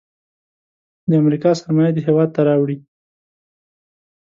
[1.09, 2.77] د امریکا سرمایه دې هیواد ته راوړي.